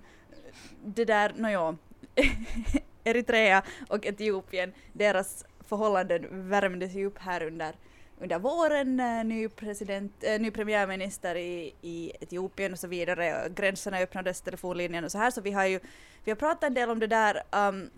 [0.85, 1.77] det där, nåja.
[3.05, 7.75] Eritrea och Etiopien, deras förhållanden värmdes ju upp här under,
[8.21, 9.01] under våren.
[9.01, 13.49] Eh, ny, president, eh, ny premiärminister i, i Etiopien och så vidare.
[13.55, 15.31] Gränserna öppnades, telefonlinjen och så här.
[15.31, 15.81] Så vi har ju
[16.25, 17.43] vi har pratat en del om det där.
[17.51, 17.91] Um,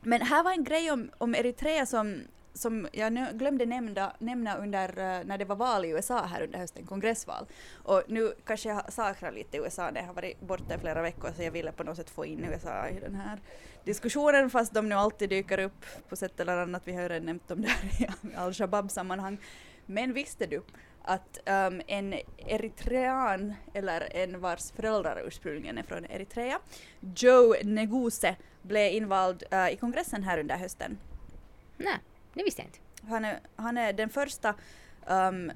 [0.00, 2.20] men här var en grej om, om Eritrea som,
[2.54, 6.42] som jag nu glömde nämna, nämna under eh, när det var val i USA här
[6.42, 7.46] under hösten, kongressval.
[7.72, 11.32] Och nu kanske jag saknar lite USA när jag har varit borta i flera veckor
[11.36, 13.40] så jag ville på något sätt få in USA i den här
[13.84, 16.82] diskussionen fast de nu alltid dyker upp på sätt eller annat.
[16.84, 19.38] Vi har ju redan nämnt dem där i al-Shabab-sammanhang.
[19.86, 20.62] Men visste du
[21.02, 26.58] att um, en eritrean, eller en vars föräldrar ursprungligen är från Eritrea,
[27.16, 30.98] Joe Neguse, blev invald uh, i kongressen här under hösten.
[31.76, 31.98] Nej,
[32.34, 32.78] det visste jag inte.
[33.08, 34.54] Han är, han är den första,
[35.06, 35.52] um,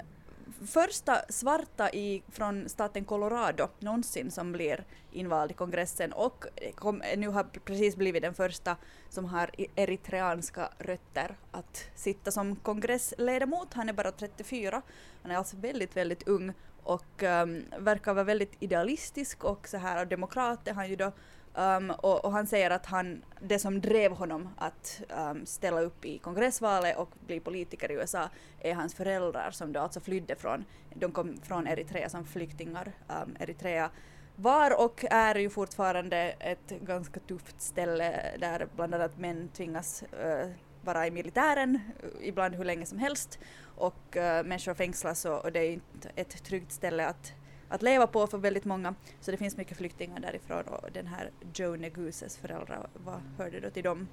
[0.67, 7.27] första svarta i, från staten Colorado någonsin som blir invald i kongressen och kom, nu
[7.27, 8.77] har precis blivit den första
[9.09, 13.73] som har eritreanska rötter att sitta som kongressledamot.
[13.73, 14.81] Han är bara 34,
[15.21, 20.01] han är alltså väldigt, väldigt ung och um, verkar vara väldigt idealistisk och så här
[20.01, 21.11] och demokrat är han ju då.
[21.57, 26.05] Um, och, och han säger att han, det som drev honom att um, ställa upp
[26.05, 30.65] i kongressvalet och bli politiker i USA är hans föräldrar som då alltså flydde från,
[30.93, 32.91] de kom från Eritrea som flyktingar.
[33.07, 33.89] Um, Eritrea
[34.35, 40.51] var och är ju fortfarande ett ganska tufft ställe där bland annat män tvingas uh,
[40.81, 43.39] vara i militären, uh, ibland hur länge som helst
[43.75, 47.33] och uh, människor fängslas och, och det är inte ett tryggt ställe att
[47.69, 48.95] att leva på för väldigt många.
[49.19, 53.69] Så det finns mycket flyktingar därifrån och den här Joe Neguses föräldrar, vad hörde då
[53.69, 54.07] till dem?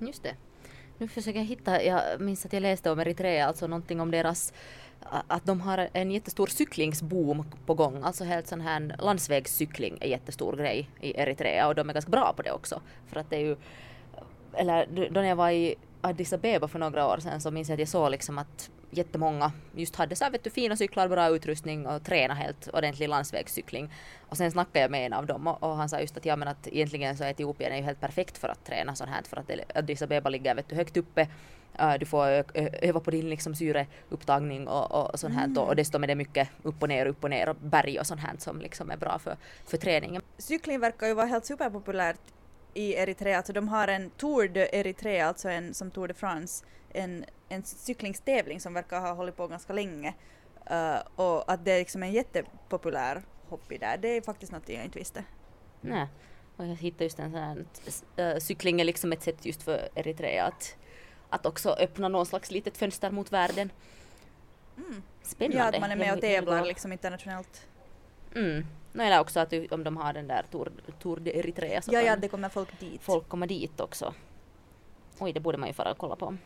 [0.00, 0.34] Just det.
[0.98, 4.52] Nu försöker jag hitta, jag minns att jag läste om Eritrea, alltså någonting om deras
[5.26, 10.56] att de har en jättestor cyklingsboom på gång, alltså helt sån här landsvägscykling är jättestor
[10.56, 12.80] grej i Eritrea och de är ganska bra på det också.
[13.06, 13.56] För att det är ju,
[14.54, 17.74] eller då när jag var i Addis Abeba för några år sedan så minns jag
[17.74, 19.52] att jag såg liksom att jättemånga.
[19.74, 23.92] Just hade så här, vet du, fina cyklar, bra utrustning och träna helt ordentlig landsvägscykling.
[24.28, 26.36] Och sen snackade jag med en av dem och, och han sa just att ja
[26.36, 29.36] men att egentligen så Etiopien är ju helt perfekt för att träna sånt här för
[29.36, 31.28] att Addis Abeba ligger vet du, högt uppe.
[31.80, 32.44] Uh, du får
[32.84, 36.48] öva på din liksom syreupptagning och, och sånt här och, och dessutom är det mycket
[36.62, 39.18] upp och ner, upp och ner och berg och sånt här som liksom är bra
[39.18, 40.22] för, för träningen.
[40.38, 42.20] Cykling verkar ju vara helt superpopulärt
[42.74, 46.64] i Eritrea, alltså de har en Tour de Eritrea, alltså en som Tour de France,
[46.98, 50.14] en, en cyklingstävling som verkar ha hållit på ganska länge.
[50.70, 54.84] Uh, och att det är liksom en jättepopulär hobby där, det är faktiskt något jag
[54.84, 55.24] inte visste.
[55.80, 56.06] Nej.
[56.56, 57.64] Och jag hittade just en sån här,
[58.16, 60.76] äh, cykling är liksom ett sätt just för Eritrea att,
[61.28, 63.70] att också öppna någon slags litet fönster mot världen.
[65.22, 65.58] Spännande.
[65.58, 67.66] Ja, att man är med och tävlar liksom internationellt.
[68.34, 68.66] Mm.
[68.92, 72.00] No, eller också att om de har den där Tour, Tour de Eritrea så Ja,
[72.00, 73.02] ja, det kommer folk dit.
[73.02, 74.14] folk komma dit också.
[75.18, 76.36] Oj, det borde man ju fara och kolla på.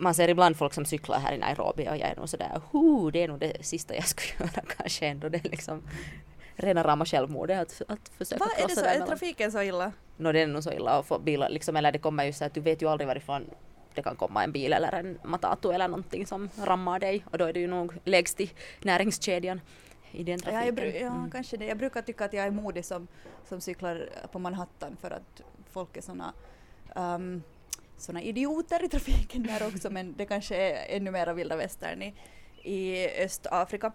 [0.00, 2.60] Man ser ibland folk som cyklar här i Nairobi och jag är nog sådär,
[3.12, 5.28] det är nog det sista jag skulle göra kanske ändå.
[5.28, 5.82] Det är liksom
[6.56, 8.86] rena rama självmordet att, att försöka Vad är det krossa så?
[9.02, 9.92] Är trafiken så illa?
[10.16, 12.44] Nå det är nog så illa att få bilar liksom, eller det kommer ju så
[12.44, 13.50] att du vet ju aldrig varifrån
[13.94, 17.44] det kan komma en bil eller en matatu eller någonting som rammar dig och då
[17.44, 18.50] är det ju nog lägst i
[18.82, 19.60] näringskedjan
[20.12, 20.66] i den Ja, trafiken.
[20.66, 21.30] jag, bru- ja Mm.
[21.30, 21.66] kanske det.
[21.66, 23.08] Jag brukar tycka att jag är modig som,
[23.48, 26.32] som cyklar på Manhattan för att folk är såna,
[26.96, 27.42] um,
[27.98, 32.14] såna idioter i trafiken där också men det kanske är ännu mera vilda västern i,
[32.62, 33.92] i Östafrika.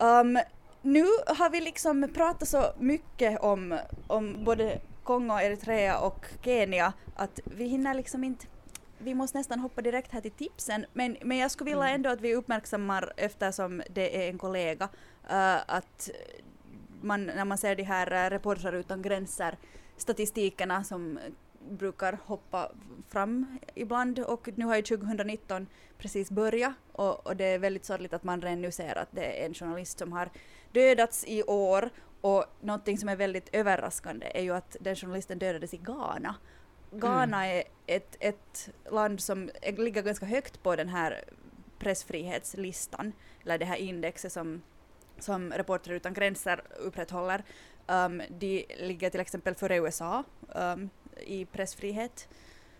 [0.00, 0.38] Um,
[0.82, 7.40] nu har vi liksom pratat så mycket om, om både Kongo, Eritrea och Kenya att
[7.44, 8.46] vi hinner liksom inte
[8.98, 12.20] vi måste nästan hoppa direkt här till tipsen, men, men jag skulle vilja ändå att
[12.20, 14.88] vi uppmärksammar, eftersom det är en kollega,
[15.30, 16.10] eh, att
[17.00, 19.56] man, när man ser de här uh, Reportrar utan gränser
[19.96, 21.18] statistikerna som
[21.70, 22.72] brukar hoppa
[23.08, 24.18] fram ibland.
[24.18, 25.66] Och nu har ju 2019
[25.98, 26.72] precis börjat.
[26.92, 29.54] Och, och det är väldigt sorgligt att man redan nu ser att det är en
[29.54, 30.30] journalist som har
[30.72, 31.90] dödats i år.
[32.20, 36.34] Och någonting som är väldigt överraskande är ju att den journalisten dödades i Ghana.
[36.90, 41.24] Ghana är ett, ett land som ligger ganska högt på den här
[41.78, 44.62] pressfrihetslistan, eller det här indexet som,
[45.18, 47.44] som Reportrar utan gränser upprätthåller.
[47.86, 50.24] Um, de ligger till exempel före USA
[50.54, 50.90] um,
[51.26, 52.28] i pressfrihet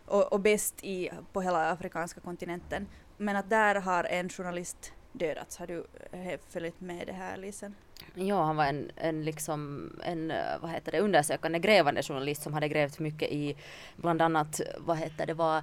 [0.04, 2.86] och, och bäst i, på hela afrikanska kontinenten.
[3.16, 5.56] Men att där har en journalist dödats.
[5.56, 7.74] Har du eh, följt med det här Lisen?
[8.14, 12.54] Ja, han var en, en, liksom, en eh, vad heter det, undersökande grävande journalist som
[12.54, 13.56] hade grävt mycket i
[13.96, 15.62] bland annat, vad heter det, var eh,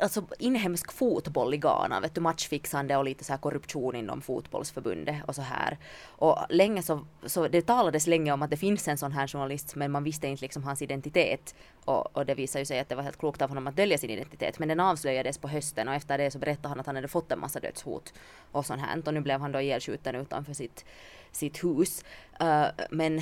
[0.00, 5.16] alltså inhemsk fotboll i Ghana, vet du, matchfixande och lite så här korruption inom fotbollsförbundet
[5.26, 5.78] och så här.
[6.06, 9.74] Och länge så, så det talades länge om att det finns en sån här journalist
[9.74, 11.54] men man visste inte liksom hans identitet.
[11.86, 13.98] Och, och det visade ju sig att det var helt klokt av honom att dölja
[13.98, 14.58] sin identitet.
[14.58, 17.32] Men den avslöjades på hösten och efter det så berättade han att han hade fått
[17.32, 18.14] en massa dödshot
[18.52, 19.02] och sånt här.
[19.06, 20.84] Och nu blev han då ihjälskjuten utanför sitt,
[21.32, 22.04] sitt hus.
[22.42, 23.20] Uh, men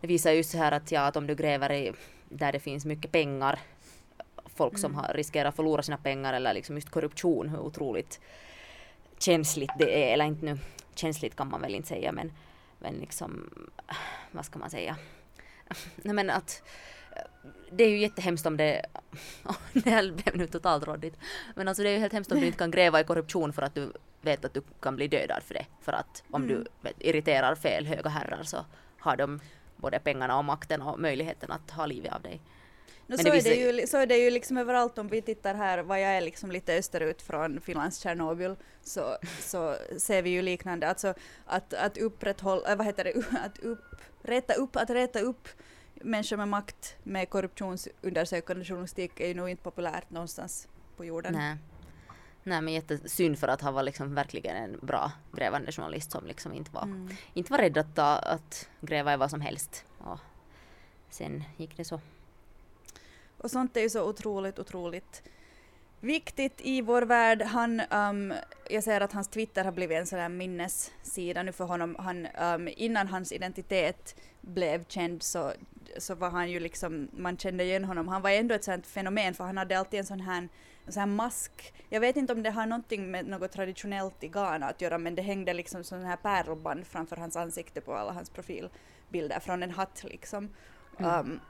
[0.00, 1.92] det visar ju så här att ja, att om du gräver i
[2.28, 3.58] där det finns mycket pengar,
[4.46, 8.20] folk som har riskerar att förlora sina pengar eller liksom just korruption, hur otroligt
[9.18, 10.58] känsligt det är, eller inte nu,
[10.94, 12.32] känsligt kan man väl inte säga men,
[12.78, 13.50] men liksom,
[14.32, 14.96] vad ska man säga?
[15.96, 16.62] Nej men att
[17.70, 18.86] det är ju jättehemskt om det,
[19.72, 21.16] det här blev nu totalt råddigt,
[21.54, 23.62] men alltså det är ju helt hemskt om du inte kan gräva i korruption för
[23.62, 25.66] att du vet att du kan bli dödad för det.
[25.80, 28.64] För att om du vet, irriterar fel höga herrar så
[28.98, 29.40] har de
[29.76, 32.40] både pengarna och makten och möjligheten att ha livet av dig.
[33.06, 34.98] No, så, det är det visar- ju, så är det ju liksom överallt.
[34.98, 39.76] Om vi tittar här, vad jag är liksom lite österut från Finlands Tjernobyl, så, så
[39.98, 41.14] ser vi ju liknande, alltså
[41.46, 43.12] att, att upprätthålla, äh, vad heter det,
[43.44, 43.84] att upp,
[44.22, 45.48] rätta upp, att rätta upp
[46.02, 51.32] människor med makt med korruptionsundersökande journalistik är ju nog inte populärt någonstans på jorden.
[51.32, 51.56] Nej.
[52.42, 56.52] Nej men jättesynd för att han var liksom verkligen en bra grävande journalist som liksom
[56.52, 57.08] inte var, Mm.
[57.34, 59.84] inte var rädd att, ta, att gräva i vad som helst.
[59.98, 60.18] Och
[61.10, 62.00] sen gick det så.
[63.38, 65.22] Och sånt är ju så otroligt, otroligt
[66.00, 67.42] viktigt i vår värld.
[67.42, 68.34] Han, um,
[68.70, 71.96] jag ser att hans Twitter har blivit en sån här minnessida nu för honom.
[71.98, 75.52] Han, um, innan hans identitet blev känd så,
[76.00, 78.08] så var han ju liksom, man kände igen honom.
[78.08, 80.48] Han var ändå ett sånt fenomen för han hade alltid en sån här,
[80.86, 81.74] en sån här mask.
[81.88, 85.14] Jag vet inte om det har någonting med något traditionellt i Ghana att göra men
[85.14, 89.70] det hängde liksom sån här pärlband framför hans ansikte på alla hans profilbilder från en
[89.70, 90.48] hatt liksom.
[90.98, 91.40] Um,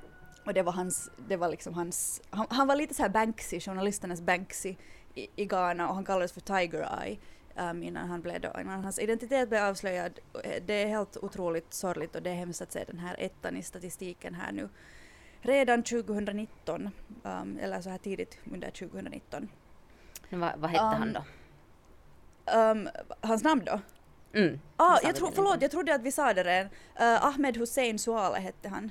[0.45, 3.61] och det var hans, det var liksom hans, han, han var lite så här Banksy,
[3.61, 4.75] journalisternas Banksy
[5.15, 7.19] i, i Ghana och han kallades för Tiger Eye
[7.59, 10.19] um, innan, han blev då, innan hans identitet blev avslöjad.
[10.67, 13.63] Det är helt otroligt sorgligt och det är hemskt att se den här ettan i
[13.63, 14.69] statistiken här nu.
[15.41, 16.91] Redan 2019,
[17.23, 19.49] um, eller så här tidigt under 2019.
[20.29, 21.25] Men vad, hette Um, han då?
[23.21, 23.81] Hans namn då?
[24.33, 24.61] Mm.
[24.77, 26.71] Ah, jag väl förlåt, jag trodde att vi sa det redan.
[27.01, 28.91] Uh, Ahmed Hussein Suale hette han.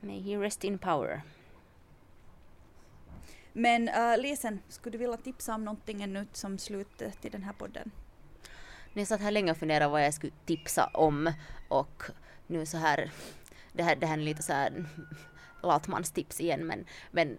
[0.00, 1.22] May he rest in power.
[3.52, 7.42] Men uh, Lisen, skulle du vilja tipsa om någonting ännu som slut eh, till den
[7.42, 7.90] här podden?
[8.94, 11.32] Jag satt här länge och funderade vad jag skulle tipsa om
[11.68, 12.02] och
[12.46, 13.10] nu så här,
[13.72, 14.84] det här, det här är lite så här
[15.62, 17.38] latmanstips igen men, men,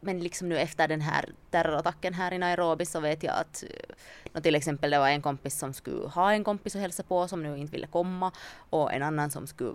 [0.00, 3.94] men liksom nu efter den här terrorattacken här i Nairobi så vet jag att eh,
[4.32, 7.28] no, till exempel det var en kompis som skulle ha en kompis och hälsa på
[7.28, 8.32] som nu inte ville komma
[8.70, 9.74] och en annan som skulle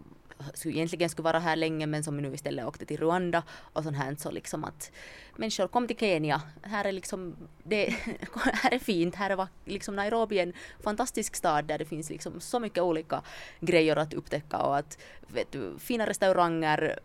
[0.54, 3.44] skulle egentligen skulle vara här länge men som nu istället åkte till Rwanda.
[3.74, 4.92] Och sånt här så liksom att
[5.36, 6.42] människor kom till Kenya.
[6.62, 7.90] Här är liksom, det,
[8.54, 12.60] här är fint, här är liksom Nairobi en fantastisk stad där det finns liksom så
[12.60, 13.22] mycket olika
[13.60, 17.00] grejer att upptäcka och att vet du, fina restauranger,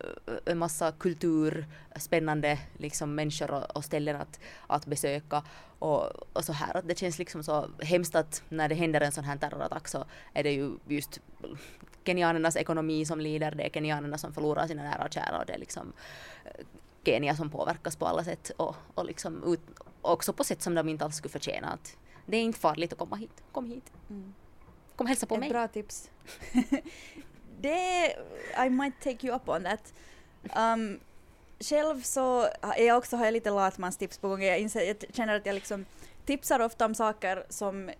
[0.45, 1.65] en massa kultur,
[1.95, 5.43] spännande liksom människor och, och ställen att, att besöka.
[5.79, 9.11] Och, och så här att det känns liksom så hemskt att när det händer en
[9.11, 11.19] sån här terrorattack så är det ju just
[12.05, 15.53] kenyanernas ekonomi som lider, det är kenyanerna som förlorar sina nära och kära och det
[15.53, 15.93] är liksom
[16.45, 16.65] eh,
[17.05, 19.61] Kenya som påverkas på alla sätt och, och liksom ut,
[20.01, 21.67] också på sätt som de inte alls skulle förtjäna.
[21.67, 23.43] Att det är inte farligt att komma hit.
[23.51, 23.91] Kom hit.
[24.95, 25.49] Kom hälsa på Ett mig.
[25.49, 26.09] bra tips.
[27.61, 28.15] det,
[28.65, 29.93] I might take you up on that.
[30.57, 30.99] Um,
[31.59, 34.43] själv så är jag också, har jag lite latmanstips på gång.
[34.43, 35.85] Jag, inser, jag känner att jag liksom
[36.25, 37.91] tipsar ofta om saker som,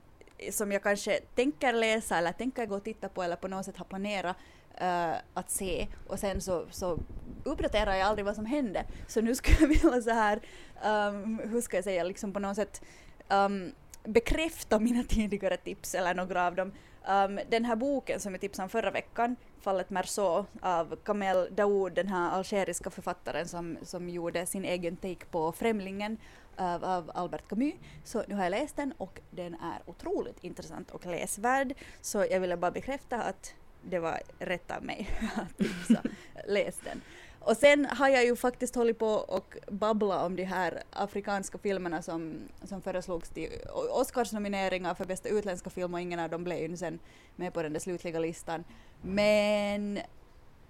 [0.52, 3.78] som jag kanske tänker läsa eller tänker gå och titta på eller på något sätt
[3.78, 4.36] har planerat
[4.82, 7.00] uh, eh, att se och sen så, så
[7.44, 8.86] uppdaterar jag aldrig vad som hände.
[9.08, 10.40] Så nu skulle jag vilja så här,
[10.86, 12.82] um, hur ska jag säga, liksom på något sätt
[13.30, 13.72] um,
[14.04, 16.72] bekräfta mina tidigare tips eller några av dem.
[17.08, 21.94] Um, den här boken som jag tipsade om förra veckan, Fallet Merceau av Kamel Daoud,
[21.94, 26.18] den här algeriska författaren som, som gjorde sin egen take på Främlingen
[26.60, 27.74] av, av Albert Camus.
[28.04, 31.74] Så nu har jag läst den och den är otroligt intressant och läsvärd.
[32.02, 36.02] Så jag ville bara bekräfta att det var rätt av mig att tipsa.
[36.48, 37.02] Läs den.
[37.40, 42.02] Och sen har jag ju faktiskt hållit på och babbla om de här afrikanska filmerna
[42.02, 43.50] som, som föreslogs till
[43.92, 47.00] Oscarsnomineringar för bästa utländska film och ingen av dem blev ju sen
[47.36, 48.64] med på den där slutliga listan.
[49.02, 50.00] Men,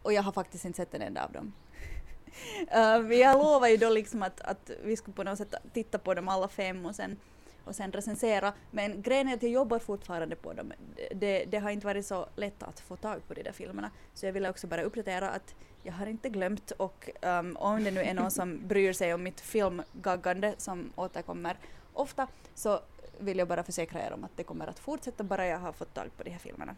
[0.01, 1.53] och jag har faktiskt inte sett en enda av dem.
[2.75, 6.13] Uh, jag lovar ju då liksom att, att vi skulle på något sätt titta på
[6.13, 7.17] dem alla fem och sen,
[7.63, 8.53] och sen recensera.
[8.71, 10.73] Men grejen är att jag jobbar fortfarande på dem.
[11.15, 13.91] Det, det har inte varit så lätt att få tag på de där filmerna.
[14.13, 17.91] Så jag ville också bara uppdatera att jag har inte glömt och um, om det
[17.91, 21.57] nu är någon som bryr sig om mitt filmgaggande som återkommer
[21.93, 22.80] ofta så
[23.17, 25.93] vill jag bara försäkra er om att det kommer att fortsätta bara jag har fått
[25.93, 26.75] tag på de här filmerna.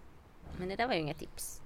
[0.57, 1.61] Men det där var ju inget tips.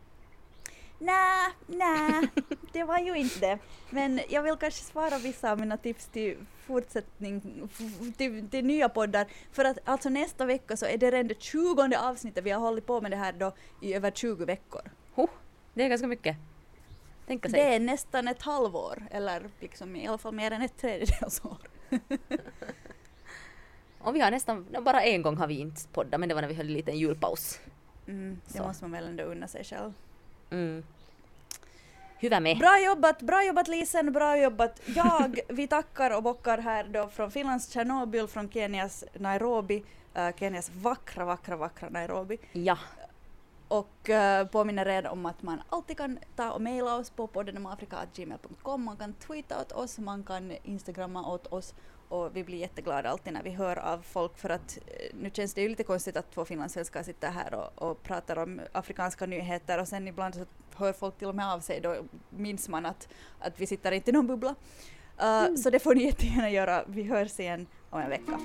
[1.00, 2.30] Nej, nej,
[2.74, 3.60] det var ju inte det.
[3.90, 6.38] Men jag vill kanske svara vissa av mina tips till
[6.68, 7.70] fortsättning,
[8.18, 9.28] till, till nya poddar.
[9.52, 12.86] För att alltså nästa vecka så är det redan det tjugonde avsnittet, vi har hållit
[12.86, 14.82] på med det här då i över 20 veckor.
[15.14, 15.28] Ho,
[15.74, 16.38] det är ganska mycket.
[17.28, 17.60] Tänka sig.
[17.60, 21.58] Det är nästan ett halvår, eller liksom i alla fall mer än ett tredjedels år.
[24.00, 26.50] Och vi har nästan, bara en gång har vi inte poddat men det var när
[26.50, 27.60] vi höll en liten julpaus.
[28.08, 28.64] Mm, det Så.
[28.64, 29.94] måste man väl ändå unna sig själv.
[30.52, 30.84] Mm.
[32.22, 32.58] Hyvä med.
[32.58, 35.40] Bra jobbat, bra jobbat Lisen, bra jobbat jag.
[35.50, 39.84] Vi tackar och bockar här då från Finlands Tjernobyl, från Kenias Nairobi,
[40.14, 42.38] eh, Kenias vackra, vackra, vackra Nairobi.
[42.52, 42.78] Ja,
[43.68, 48.84] Och uh, påminner er om att man alltid kan ta och mejla oss på poddenamafrika.gmail.com.
[48.84, 51.74] Man kan tweeta åt oss, man kan instagramma åt oss
[52.10, 55.54] och vi blir jätteglada alltid när vi hör av folk för att eh, nu känns
[55.54, 59.80] det ju lite konstigt att två finlandssvenskar sitter här och, och pratar om afrikanska nyheter
[59.80, 60.46] och sen ibland så
[60.76, 61.96] hör folk till och med av sig då
[62.30, 63.08] minns man att,
[63.40, 64.56] att vi sitter inte i någon bubbla.
[65.24, 66.84] Uh, Så det får ni jättegärna göra.
[66.88, 68.40] Vi hörs igen om en vecka.